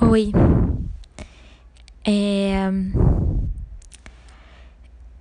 Oi. 0.00 0.30
É... 2.04 2.70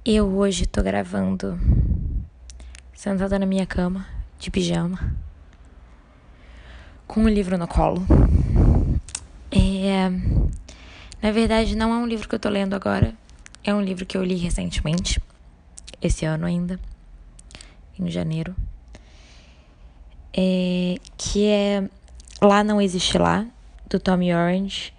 Eu 0.06 0.28
hoje 0.38 0.68
tô 0.68 0.84
gravando 0.84 1.60
sentada 2.94 3.40
na 3.40 3.48
minha 3.48 3.66
cama, 3.66 4.06
de 4.38 4.52
pijama, 4.52 5.16
com 7.08 7.22
um 7.22 7.28
livro 7.28 7.58
no 7.58 7.68
colo. 7.68 8.06
É... 9.52 10.10
Na 11.24 11.32
verdade, 11.32 11.76
não 11.76 11.92
é 11.92 11.98
um 11.98 12.06
livro 12.06 12.30
que 12.30 12.36
eu 12.36 12.40
tô 12.40 12.48
lendo 12.48 12.76
agora, 12.76 13.16
é 13.64 13.74
um 13.74 13.82
livro 13.82 14.06
que 14.06 14.16
eu 14.16 14.24
li 14.24 14.36
recentemente, 14.36 15.20
esse 16.00 16.24
ano 16.24 16.46
ainda, 16.46 16.80
em 18.00 18.12
janeiro. 18.12 18.56
É... 20.32 20.98
Que 21.18 21.48
é 21.48 21.90
Lá 22.40 22.64
Não 22.64 22.80
Existe 22.80 23.18
Lá, 23.18 23.44
do 23.90 24.00
Tommy 24.00 24.34
Orange, 24.34 24.94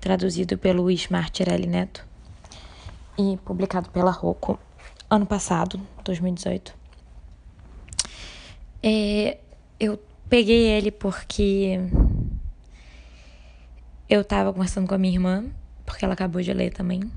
traduzido 0.00 0.56
pelo 0.56 0.90
Ismar 0.90 1.30
Tirelli 1.30 1.66
Neto 1.66 2.06
e 3.18 3.36
publicado 3.44 3.90
pela 3.90 4.10
Rocco 4.10 4.58
ano 5.10 5.26
passado, 5.26 5.80
2018. 6.04 6.74
É, 8.82 9.38
eu 9.80 9.98
peguei 10.28 10.68
ele 10.68 10.90
porque 10.90 11.80
eu 14.08 14.24
tava 14.24 14.52
conversando 14.52 14.86
com 14.86 14.94
a 14.94 14.98
minha 14.98 15.14
irmã, 15.14 15.44
porque 15.84 16.04
ela 16.04 16.14
acabou 16.14 16.40
de 16.40 16.52
ler 16.52 16.72
também. 16.72 17.10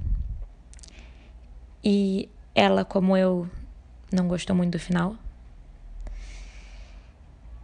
E 1.83 2.29
ela, 2.55 2.83
como 2.83 3.15
eu, 3.15 3.47
não 4.11 4.27
gostou 4.27 4.55
muito 4.55 4.71
do 4.71 4.79
final. 4.79 5.15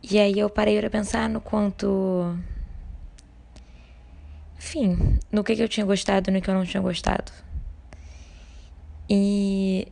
E 0.03 0.19
aí 0.19 0.37
eu 0.37 0.49
parei 0.49 0.79
para 0.79 0.89
pensar 0.89 1.27
no 1.27 1.41
quanto 1.41 2.37
enfim, 4.67 5.17
no 5.31 5.45
que, 5.45 5.55
que 5.55 5.63
eu 5.63 5.69
tinha 5.69 5.85
gostado 5.85 6.29
e 6.29 6.33
no 6.33 6.41
que 6.41 6.49
eu 6.49 6.53
não 6.53 6.65
tinha 6.65 6.81
gostado. 6.81 7.31
E 9.09 9.87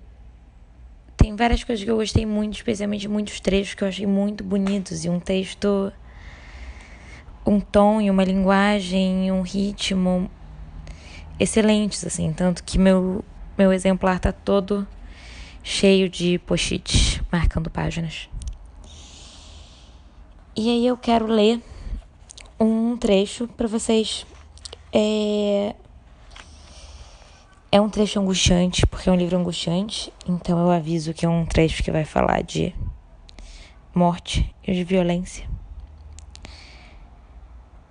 tem 1.15 1.33
várias 1.33 1.63
coisas 1.63 1.83
que 1.83 1.89
eu 1.89 1.95
gostei 1.95 2.25
muito, 2.25 2.55
especialmente 2.55 3.07
muitos 3.07 3.39
trechos 3.39 3.73
que 3.73 3.83
eu 3.83 3.87
achei 3.87 4.05
muito 4.05 4.43
bonitos. 4.43 5.05
E 5.05 5.09
um 5.09 5.17
texto, 5.17 5.93
um 7.45 7.61
tom 7.61 8.01
e 8.01 8.11
uma 8.11 8.23
linguagem, 8.25 9.31
um 9.31 9.41
ritmo 9.41 10.29
excelentes, 11.39 12.05
assim. 12.05 12.33
Tanto 12.33 12.61
que 12.61 12.77
meu, 12.77 13.23
meu 13.57 13.71
exemplar 13.71 14.19
tá 14.19 14.33
todo 14.33 14.85
cheio 15.63 16.09
de 16.09 16.37
post-its 16.39 17.21
marcando 17.31 17.69
páginas. 17.69 18.29
E 20.53 20.69
aí 20.69 20.85
eu 20.85 20.97
quero 20.97 21.27
ler 21.27 21.61
um 22.59 22.97
trecho 22.97 23.47
para 23.47 23.67
vocês 23.67 24.25
é... 24.97 25.75
é 27.69 27.81
um 27.81 27.89
trecho 27.89 28.17
angustiante, 28.17 28.87
porque 28.87 29.09
é 29.09 29.11
um 29.11 29.17
livro 29.17 29.37
angustiante, 29.37 30.11
então 30.25 30.57
eu 30.57 30.71
aviso 30.71 31.13
que 31.13 31.25
é 31.25 31.29
um 31.29 31.45
trecho 31.45 31.83
que 31.83 31.91
vai 31.91 32.05
falar 32.05 32.41
de 32.41 32.73
morte 33.93 34.55
e 34.65 34.73
de 34.73 34.85
violência. 34.85 35.45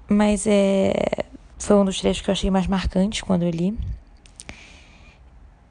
Mas 0.09 0.47
é... 0.47 0.95
foi 1.59 1.77
um 1.77 1.85
dos 1.85 2.01
trechos 2.01 2.23
que 2.23 2.31
eu 2.31 2.33
achei 2.33 2.51
mais 2.51 2.67
marcantes 2.67 3.21
quando 3.21 3.43
eu 3.43 3.51
li. 3.51 3.79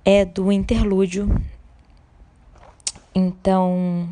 É 0.05 0.23
do 0.25 0.51
interlúdio. 0.51 1.41
Então, 3.15 4.07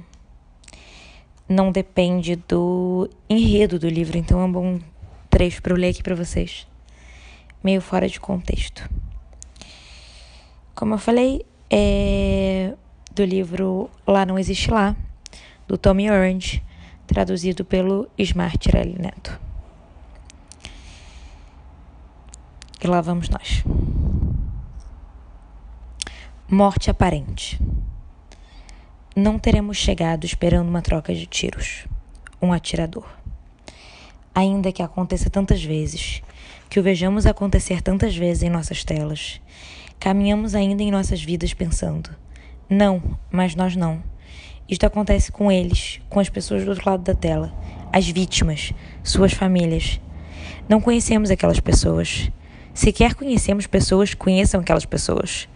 não 1.48 1.72
depende 1.72 2.36
do 2.36 3.08
enredo 3.30 3.78
do 3.78 3.90
livro, 3.90 4.18
então 4.18 4.40
é 4.42 4.46
um 4.46 4.52
bom 4.52 4.80
trecho 5.30 5.62
para 5.62 5.74
eu 5.74 5.78
ler 5.78 5.90
aqui 5.90 6.02
para 6.02 6.16
vocês 6.16 6.71
meio 7.64 7.82
fora 7.82 8.08
de 8.08 8.20
contexto. 8.20 8.90
Como 10.74 10.96
eu 10.96 10.98
falei, 10.98 11.46
é 11.70 12.74
do 13.14 13.26
livro 13.26 13.90
Lá 14.08 14.26
Não 14.26 14.40
Existe 14.40 14.72
Lá, 14.72 14.96
do 15.68 15.78
Tommy 15.78 16.10
Orange, 16.10 16.64
traduzido 17.06 17.66
pelo 17.66 18.10
Smart 18.18 18.58
Tirelli 18.58 18.98
Neto. 18.98 19.40
E 22.84 22.88
lá 22.88 23.02
vamos 23.02 23.30
nós. 23.30 23.64
Morte 26.50 26.90
aparente. 26.90 27.60
Não 29.16 29.38
teremos 29.38 29.78
chegado 29.78 30.26
esperando 30.26 30.68
uma 30.68 30.82
troca 30.82 31.14
de 31.14 31.26
tiros, 31.26 31.86
um 32.42 32.52
atirador. 32.52 33.06
Ainda 34.34 34.72
que 34.72 34.82
aconteça 34.82 35.30
tantas 35.30 35.64
vezes, 35.64 36.24
que 36.72 36.80
o 36.80 36.84
vejamos 36.84 37.26
acontecer 37.26 37.82
tantas 37.82 38.16
vezes 38.16 38.44
em 38.44 38.50
nossas 38.50 38.86
telas. 38.86 39.42
Caminhamos 40.00 40.56
ainda 40.56 40.82
em 40.82 40.90
nossas 40.90 41.22
vidas 41.22 41.54
pensando: 41.54 42.10
não, 42.70 43.20
mas 43.30 43.56
nós 43.56 43.76
não. 43.76 44.02
Isto 44.70 44.86
acontece 44.86 45.34
com 45.34 45.52
eles, 45.52 46.00
com 46.10 46.18
as 46.18 46.30
pessoas 46.30 46.64
do 46.64 46.70
outro 46.70 46.90
lado 46.90 47.04
da 47.04 47.14
tela, 47.14 47.54
as 47.92 48.08
vítimas, 48.08 48.72
suas 49.04 49.34
famílias. 49.34 50.00
Não 50.70 50.80
conhecemos 50.80 51.30
aquelas 51.30 51.60
pessoas. 51.60 52.32
Sequer 52.74 53.16
conhecemos 53.16 53.68
pessoas 53.68 54.12
que 54.12 54.16
conheçam 54.16 54.62
aquelas 54.62 54.86
pessoas. 54.86 55.50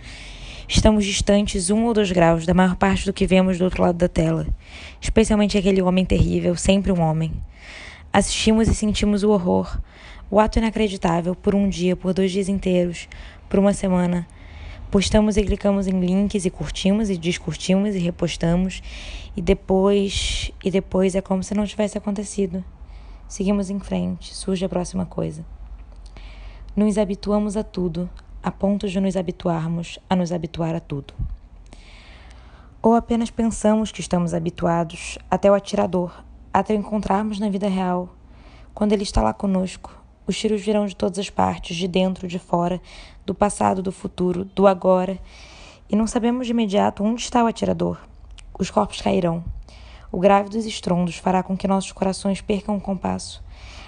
Estamos 0.68 1.06
distantes 1.06 1.70
um 1.70 1.86
ou 1.86 1.94
dois 1.94 2.12
graus 2.12 2.46
da 2.46 2.54
maior 2.54 2.76
parte 2.76 3.06
do 3.06 3.14
que 3.14 3.26
vemos 3.26 3.58
do 3.58 3.64
outro 3.64 3.84
lado 3.84 3.98
da 3.98 4.10
tela, 4.10 4.46
especialmente 5.00 5.58
aquele 5.58 5.82
homem 5.82 6.04
terrível, 6.04 6.58
sempre 6.58 6.92
um 6.92 7.00
homem. 7.00 7.32
Assistimos 8.12 8.68
e 8.68 8.76
sentimos 8.76 9.24
o 9.24 9.30
horror, 9.30 9.80
o 10.30 10.40
ato 10.40 10.58
inacreditável 10.58 11.36
por 11.36 11.54
um 11.54 11.70
dia, 11.70 11.96
por 11.96 12.14
dois 12.14 12.32
dias 12.32 12.50
inteiros, 12.50 13.08
por 13.48 13.60
uma 13.60 13.74
semana. 13.74 14.28
Postamos 14.90 15.38
e 15.38 15.44
clicamos 15.44 15.88
em 15.88 16.00
links 16.00 16.46
e 16.46 16.50
curtimos 16.50 17.10
e 17.10 17.18
descurtimos 17.18 17.96
e 17.96 18.00
repostamos 18.00 18.82
e 19.36 19.42
depois 19.42 20.52
e 20.64 20.72
depois 20.72 21.16
é 21.16 21.22
como 21.22 21.44
se 21.44 21.54
não 21.54 21.66
tivesse 21.66 21.98
acontecido. 21.98 22.64
Seguimos 23.28 23.70
em 23.70 23.80
frente, 23.80 24.34
surge 24.34 24.64
a 24.64 24.70
próxima 24.70 25.06
coisa. 25.06 25.46
Nos 26.76 26.98
habituamos 26.98 27.58
a 27.58 27.64
tudo, 27.64 28.10
a 28.42 28.52
ponto 28.52 28.88
de 28.88 29.00
nos 29.00 29.16
habituarmos 29.18 30.00
a 30.10 30.16
nos 30.16 30.32
habituar 30.32 30.76
a 30.76 30.80
tudo. 30.80 31.14
Ou 32.82 32.94
apenas 32.94 33.32
pensamos 33.32 33.92
que 33.92 34.02
estamos 34.02 34.34
habituados 34.34 35.18
até 35.30 35.50
o 35.50 35.56
atirador, 35.56 36.24
até 36.54 36.74
o 36.74 36.78
encontrarmos 36.78 37.40
na 37.40 37.50
vida 37.50 37.68
real, 37.68 38.16
quando 38.74 38.94
ele 38.94 39.04
está 39.04 39.22
lá 39.22 39.34
conosco, 39.34 40.05
os 40.28 40.38
tiros 40.38 40.62
virão 40.62 40.86
de 40.86 40.96
todas 40.96 41.20
as 41.20 41.30
partes, 41.30 41.76
de 41.76 41.88
dentro, 41.88 42.28
de 42.28 42.40
fora, 42.40 42.82
do 43.26 43.34
passado, 43.34 43.82
do 43.82 43.92
futuro, 43.92 44.46
do 44.46 44.68
agora, 44.68 45.20
e 45.90 45.96
não 45.96 46.08
sabemos 46.08 46.48
de 46.48 46.52
imediato 46.52 47.04
onde 47.04 47.22
está 47.22 47.44
o 47.44 47.48
atirador. 47.48 48.00
Os 48.58 48.72
corpos 48.72 49.02
cairão. 49.02 49.44
O 50.12 50.20
grave 50.20 50.50
dos 50.50 50.66
estrondos 50.66 51.18
fará 51.18 51.44
com 51.44 51.56
que 51.58 51.68
nossos 51.68 51.92
corações 51.92 52.42
percam 52.42 52.76
o 52.76 52.82
compasso. 52.82 53.44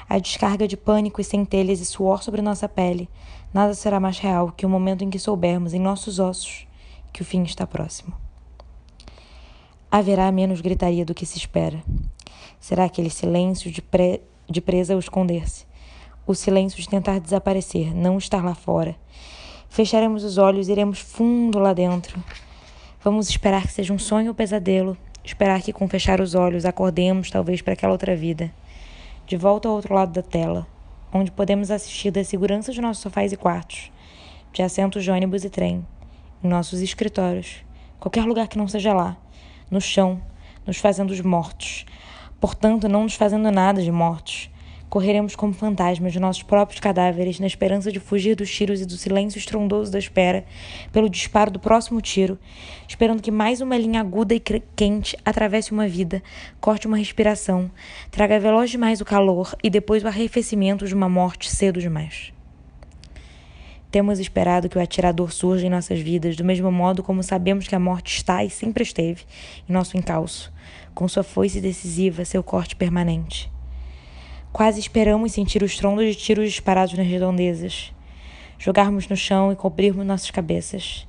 A 0.09 0.19
descarga 0.19 0.67
de 0.67 0.77
pânico 0.77 1.19
e 1.19 1.23
centelhas 1.23 1.79
e 1.79 1.85
suor 1.85 2.21
sobre 2.21 2.41
nossa 2.41 2.69
pele, 2.69 3.09
nada 3.53 3.73
será 3.73 3.99
mais 3.99 4.19
real 4.19 4.51
que 4.55 4.65
o 4.65 4.69
momento 4.69 5.03
em 5.03 5.09
que 5.09 5.19
soubermos 5.19 5.73
em 5.73 5.79
nossos 5.79 6.19
ossos 6.19 6.67
que 7.11 7.21
o 7.21 7.25
fim 7.25 7.43
está 7.43 7.65
próximo. 7.65 8.13
Haverá 9.89 10.31
menos 10.31 10.61
gritaria 10.61 11.05
do 11.05 11.15
que 11.15 11.25
se 11.25 11.37
espera. 11.37 11.81
Será 12.59 12.85
aquele 12.85 13.09
silêncio 13.09 13.71
de, 13.71 13.81
pre... 13.81 14.21
de 14.49 14.61
presa 14.61 14.93
ao 14.93 14.99
esconder-se 14.99 15.65
o 16.27 16.35
silêncio 16.35 16.79
de 16.79 16.89
tentar 16.89 17.19
desaparecer, 17.19 17.95
não 17.95 18.17
estar 18.17 18.43
lá 18.43 18.53
fora. 18.53 18.95
Fecharemos 19.69 20.25
os 20.25 20.37
olhos, 20.37 20.67
iremos 20.67 20.99
fundo 20.99 21.57
lá 21.57 21.71
dentro. 21.71 22.21
Vamos 23.01 23.29
esperar 23.29 23.65
que 23.65 23.71
seja 23.71 23.93
um 23.93 23.97
sonho 23.97 24.29
ou 24.29 24.35
pesadelo, 24.35 24.97
esperar 25.23 25.61
que 25.61 25.71
com 25.71 25.87
fechar 25.87 26.19
os 26.19 26.35
olhos 26.35 26.65
acordemos 26.65 27.31
talvez 27.31 27.61
para 27.61 27.73
aquela 27.73 27.93
outra 27.93 28.13
vida. 28.13 28.51
De 29.25 29.37
volta 29.37 29.69
ao 29.69 29.75
outro 29.75 29.93
lado 29.93 30.11
da 30.11 30.21
tela, 30.21 30.67
onde 31.13 31.31
podemos 31.31 31.71
assistir 31.71 32.11
da 32.11 32.23
segurança 32.23 32.73
de 32.73 32.81
nossos 32.81 33.03
sofás 33.03 33.31
e 33.31 33.37
quartos, 33.37 33.89
de 34.51 34.61
assentos 34.61 35.05
de 35.05 35.11
ônibus 35.11 35.45
e 35.45 35.49
trem, 35.49 35.85
em 36.43 36.47
nossos 36.47 36.81
escritórios, 36.81 37.63
qualquer 37.99 38.25
lugar 38.25 38.49
que 38.49 38.57
não 38.57 38.67
seja 38.67 38.93
lá, 38.93 39.15
no 39.71 39.79
chão, 39.79 40.21
nos 40.65 40.77
fazendo 40.77 41.11
os 41.11 41.21
mortos, 41.21 41.85
portanto 42.39 42.89
não 42.89 43.03
nos 43.03 43.15
fazendo 43.15 43.49
nada 43.49 43.81
de 43.81 43.91
mortos, 43.91 44.49
Correremos 44.89 45.35
como 45.35 45.53
fantasmas 45.53 46.13
de 46.13 46.19
nossos 46.19 46.43
próprios 46.43 46.79
cadáveres, 46.79 47.41
na 47.41 47.45
esperança 47.45 47.91
de 47.91 47.99
fugir 47.99 48.35
dos 48.35 48.49
tiros 48.49 48.81
e 48.81 48.85
do 48.85 48.95
silêncio 48.95 49.37
estrondoso 49.37 49.91
da 49.91 49.99
espera, 49.99 50.45
pelo 50.93 51.09
disparo 51.09 51.51
do 51.51 51.59
próximo 51.59 52.01
tiro, 52.01 52.39
esperando 52.87 53.21
que 53.21 53.29
mais 53.29 53.59
uma 53.59 53.77
linha 53.77 53.99
aguda 53.99 54.33
e 54.33 54.39
quente 54.39 55.17
atravesse 55.25 55.73
uma 55.73 55.89
vida, 55.89 56.23
corte 56.61 56.87
uma 56.87 56.95
respiração, 56.95 57.69
traga 58.09 58.39
veloz 58.39 58.69
demais 58.69 59.01
o 59.01 59.05
calor 59.05 59.53
e 59.61 59.69
depois 59.69 60.03
o 60.03 60.07
arrefecimento 60.07 60.87
de 60.87 60.95
uma 60.95 61.09
morte 61.09 61.51
cedo 61.51 61.81
demais. 61.81 62.31
Temos 63.91 64.19
esperado 64.19 64.69
que 64.69 64.77
o 64.77 64.81
atirador 64.81 65.33
surja 65.33 65.67
em 65.67 65.69
nossas 65.69 65.99
vidas, 65.99 66.37
do 66.37 66.45
mesmo 66.45 66.71
modo 66.71 67.03
como 67.03 67.23
sabemos 67.23 67.67
que 67.67 67.75
a 67.75 67.79
morte 67.79 68.15
está 68.15 68.41
e 68.43 68.49
sempre 68.49 68.83
esteve 68.83 69.23
em 69.67 69.73
nosso 69.73 69.97
encalço, 69.97 70.53
com 70.93 71.07
sua 71.07 71.23
foice 71.23 71.59
decisiva, 71.59 72.23
seu 72.23 72.41
corte 72.41 72.75
permanente. 72.75 73.56
Quase 74.57 74.79
esperamos 74.79 75.33
sentir 75.33 75.61
o 75.61 75.67
estrondo 75.67 76.03
de 76.03 76.15
tiros 76.15 76.49
disparados 76.49 76.95
nas 76.95 77.05
redondezas, 77.05 77.93
jogarmos 78.57 79.07
no 79.07 79.15
chão 79.15 79.51
e 79.51 79.55
cobrirmos 79.55 80.03
nossas 80.03 80.31
cabeças, 80.31 81.07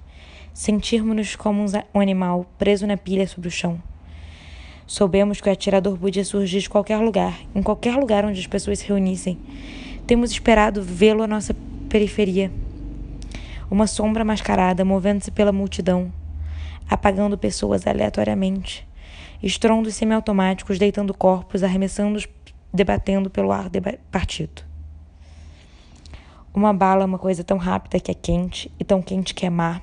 sentirmos-nos 0.53 1.35
como 1.35 1.65
um 1.95 1.99
animal 1.99 2.45
preso 2.59 2.87
na 2.87 2.99
pilha 2.99 3.27
sobre 3.27 3.49
o 3.49 3.51
chão. 3.51 3.83
Soubemos 4.87 5.41
que 5.41 5.49
o 5.49 5.53
atirador 5.53 5.97
podia 5.97 6.27
surgir 6.27 6.61
de 6.61 6.69
qualquer 6.69 6.99
lugar, 6.99 7.41
em 7.55 7.63
qualquer 7.63 7.97
lugar 7.97 8.23
onde 8.23 8.39
as 8.39 8.47
pessoas 8.47 8.81
se 8.81 8.87
reunissem. 8.87 9.39
Temos 10.07 10.31
esperado 10.31 10.83
vê-lo 10.83 11.23
à 11.23 11.27
nossa 11.27 11.57
periferia. 11.89 12.53
Uma 13.71 13.87
sombra 13.87 14.27
mascarada 14.27 14.85
movendo-se 14.85 15.31
pela 15.31 15.53
multidão, 15.53 16.13
apagando 16.87 17.39
pessoas 17.39 17.87
aleatoriamente. 17.87 18.87
Estrondos 19.43 19.95
semiautomáticos 19.95 20.79
deitando 20.79 21.15
corpos, 21.15 21.63
arremessando-os, 21.63 22.27
debatendo 22.73 23.31
pelo 23.31 23.53
ar 23.53 23.71
partido. 24.11 24.63
Uma 26.53 26.73
bala 26.73 27.03
é 27.03 27.07
uma 27.07 27.19
coisa 27.19 27.45
tão 27.45 27.57
rápida 27.57 28.01
que 28.01 28.11
é 28.11 28.15
quente, 28.15 28.71
e 28.79 28.85
tão 28.85 29.01
quente 29.01 29.35
que 29.35 29.47
é 29.47 29.51
má, 29.51 29.81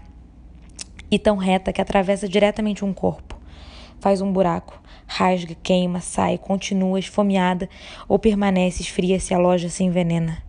e 1.10 1.18
tão 1.18 1.38
reta 1.38 1.72
que 1.72 1.82
atravessa 1.82 2.28
diretamente 2.28 2.84
um 2.84 2.94
corpo. 2.94 3.40
Faz 4.00 4.22
um 4.22 4.32
buraco, 4.32 4.82
rasga, 5.08 5.56
queima, 5.64 6.02
sai, 6.02 6.38
continua 6.38 7.00
esfomeada 7.00 7.70
ou 8.08 8.20
permanece 8.20 8.82
esfria 8.82 9.20
se 9.20 9.34
a 9.34 9.38
loja 9.38 9.70
se 9.70 9.84
envenena. 9.84 10.44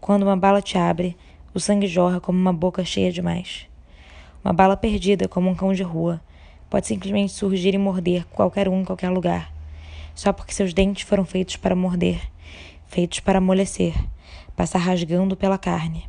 Quando 0.00 0.22
uma 0.22 0.36
bala 0.36 0.60
te 0.60 0.76
abre, 0.76 1.16
o 1.54 1.60
sangue 1.60 1.86
jorra 1.86 2.20
como 2.20 2.38
uma 2.38 2.52
boca 2.52 2.84
cheia 2.84 3.10
demais. 3.10 3.66
Uma 4.44 4.52
bala 4.52 4.76
perdida, 4.76 5.26
como 5.26 5.48
um 5.48 5.54
cão 5.54 5.72
de 5.72 5.82
rua, 5.82 6.20
pode 6.68 6.86
simplesmente 6.86 7.32
surgir 7.32 7.74
e 7.74 7.78
morder 7.78 8.26
qualquer 8.26 8.68
um 8.68 8.80
em 8.80 8.84
qualquer 8.84 9.08
lugar, 9.08 9.52
só 10.14 10.32
porque 10.32 10.52
seus 10.52 10.72
dentes 10.72 11.02
foram 11.02 11.24
feitos 11.24 11.56
para 11.56 11.76
morder, 11.76 12.20
feitos 12.86 13.20
para 13.20 13.38
amolecer, 13.38 13.94
passar 14.56 14.78
rasgando 14.78 15.36
pela 15.36 15.58
carne. 15.58 16.08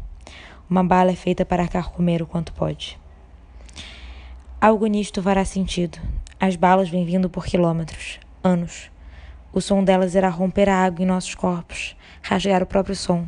Uma 0.70 0.84
bala 0.84 1.12
é 1.12 1.16
feita 1.16 1.46
para 1.46 1.68
carcomer 1.68 2.22
o 2.22 2.28
quanto 2.28 2.54
pode. 2.54 3.00
Algo 4.62 4.86
nisto 4.88 5.24
fará 5.24 5.46
sentido. 5.46 6.00
As 6.40 6.56
balas 6.56 6.90
vêm 6.90 7.06
vindo 7.06 7.30
por 7.30 7.46
quilômetros, 7.46 8.20
anos. 8.44 8.92
O 9.52 9.62
som 9.62 9.84
delas 9.84 10.16
irá 10.16 10.30
romper 10.30 10.70
a 10.70 10.84
água 10.84 11.04
em 11.04 11.08
nossos 11.08 11.34
corpos, 11.34 11.96
rasgar 12.22 12.62
o 12.62 12.66
próprio 12.66 12.96
som, 12.96 13.28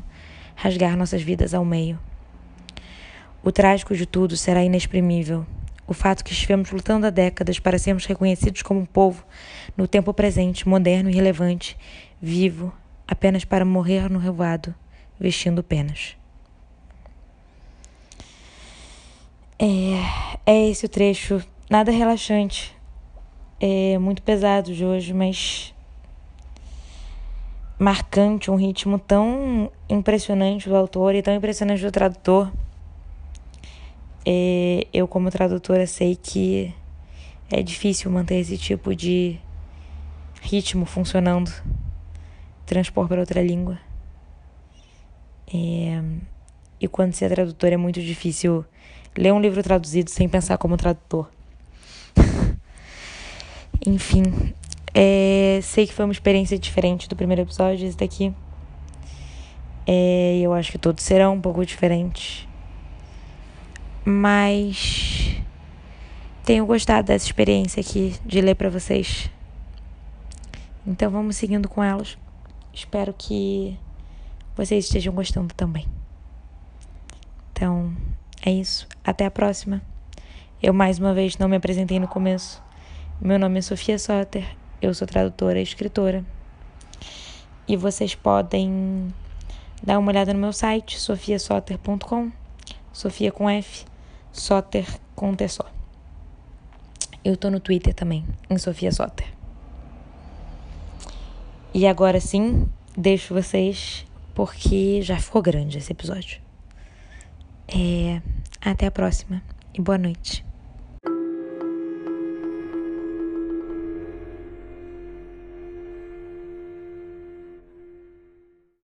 rasgar 0.55 0.95
nossas 0.95 1.21
vidas 1.21 1.53
ao 1.53 1.65
meio. 1.65 1.99
O 3.43 3.51
trágico 3.51 3.95
de 3.95 4.05
tudo 4.05 4.37
será 4.37 4.63
inexprimível. 4.63 5.45
O 5.91 5.93
fato 5.93 6.23
que 6.23 6.31
estivemos 6.31 6.71
lutando 6.71 7.05
há 7.05 7.09
décadas 7.09 7.59
para 7.59 7.77
sermos 7.77 8.05
reconhecidos 8.05 8.61
como 8.61 8.79
um 8.79 8.85
povo, 8.85 9.25
no 9.75 9.89
tempo 9.89 10.13
presente, 10.13 10.65
moderno 10.65 11.09
e 11.09 11.13
relevante, 11.13 11.77
vivo, 12.21 12.71
apenas 13.05 13.43
para 13.43 13.65
morrer 13.65 14.09
no 14.09 14.17
revoado, 14.17 14.73
vestindo 15.19 15.61
penas. 15.61 16.15
É, 19.59 19.65
é 20.45 20.69
esse 20.69 20.85
o 20.85 20.89
trecho, 20.89 21.43
nada 21.69 21.91
relaxante, 21.91 22.73
é 23.59 23.97
muito 23.97 24.21
pesado 24.21 24.73
de 24.73 24.85
hoje, 24.85 25.13
mas 25.13 25.73
marcante, 27.77 28.49
um 28.49 28.55
ritmo 28.55 28.97
tão 28.97 29.69
impressionante 29.89 30.69
do 30.69 30.75
autor 30.77 31.15
e 31.15 31.21
tão 31.21 31.35
impressionante 31.35 31.83
do 31.83 31.91
tradutor. 31.91 32.49
É, 34.25 34.87
eu, 34.93 35.07
como 35.07 35.31
tradutora, 35.31 35.87
sei 35.87 36.15
que 36.15 36.73
é 37.51 37.61
difícil 37.61 38.11
manter 38.11 38.35
esse 38.35 38.57
tipo 38.57 38.95
de 38.95 39.39
ritmo 40.41 40.85
funcionando, 40.85 41.51
transpor 42.65 43.07
para 43.07 43.19
outra 43.19 43.41
língua. 43.41 43.79
É, 45.53 46.01
e 46.79 46.87
quando 46.87 47.13
se 47.13 47.25
é 47.25 47.29
tradutor 47.29 47.73
é 47.73 47.77
muito 47.77 48.01
difícil 48.01 48.65
ler 49.17 49.33
um 49.33 49.41
livro 49.41 49.61
traduzido 49.61 50.09
sem 50.09 50.29
pensar 50.29 50.57
como 50.57 50.77
tradutor. 50.77 51.29
Enfim, 53.85 54.53
é, 54.93 55.59
sei 55.61 55.87
que 55.87 55.93
foi 55.93 56.05
uma 56.05 56.11
experiência 56.11 56.57
diferente 56.57 57.09
do 57.09 57.15
primeiro 57.15 57.41
episódio, 57.41 57.87
esse 57.87 57.97
daqui. 57.97 58.33
É, 59.85 60.39
eu 60.41 60.53
acho 60.53 60.71
que 60.71 60.77
todos 60.77 61.03
serão 61.03 61.33
um 61.33 61.41
pouco 61.41 61.65
diferentes. 61.65 62.47
Mas 64.03 65.35
tenho 66.43 66.65
gostado 66.65 67.07
dessa 67.07 67.25
experiência 67.25 67.81
aqui 67.81 68.15
de 68.25 68.41
ler 68.41 68.55
para 68.55 68.69
vocês. 68.69 69.29
Então 70.85 71.09
vamos 71.11 71.35
seguindo 71.35 71.69
com 71.69 71.83
elas. 71.83 72.17
Espero 72.73 73.13
que 73.13 73.77
vocês 74.55 74.85
estejam 74.85 75.13
gostando 75.13 75.53
também. 75.53 75.85
Então, 77.51 77.95
é 78.43 78.51
isso. 78.51 78.87
Até 79.03 79.25
a 79.25 79.31
próxima. 79.31 79.81
Eu 80.61 80.73
mais 80.73 80.99
uma 80.99 81.13
vez 81.13 81.37
não 81.37 81.47
me 81.47 81.55
apresentei 81.55 81.99
no 81.99 82.07
começo. 82.07 82.61
Meu 83.19 83.37
nome 83.37 83.59
é 83.59 83.61
Sofia 83.61 83.99
Soter 83.99 84.61
eu 84.81 84.93
sou 84.93 85.07
tradutora 85.07 85.59
e 85.59 85.63
escritora. 85.63 86.25
E 87.67 87.77
vocês 87.77 88.15
podem 88.15 89.13
dar 89.81 89.99
uma 89.99 90.09
olhada 90.11 90.33
no 90.33 90.39
meu 90.39 90.51
site, 90.51 90.99
sofiasoter.com, 90.99 92.31
Sofia 92.91 93.31
com 93.31 93.49
F, 93.49 93.85
Soter 94.31 94.85
com 95.15 95.35
só. 95.47 95.65
Eu 97.23 97.37
tô 97.37 97.49
no 97.49 97.59
Twitter 97.59 97.93
também, 97.93 98.25
em 98.49 98.57
Sofia 98.57 98.91
Soter. 98.91 99.27
E 101.73 101.87
agora 101.87 102.19
sim, 102.19 102.67
deixo 102.97 103.33
vocês 103.33 104.05
porque 104.33 105.01
já 105.01 105.17
ficou 105.17 105.41
grande 105.41 105.77
esse 105.77 105.91
episódio. 105.91 106.41
É, 107.67 108.21
até 108.59 108.87
a 108.87 108.91
próxima 108.91 109.41
e 109.73 109.81
boa 109.81 109.97
noite. 109.97 110.43